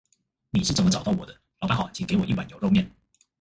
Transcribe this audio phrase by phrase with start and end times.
[0.49, 1.35] 你是怎麼找到我的？
[1.59, 2.89] 老闆好，請給我一碗牛肉麵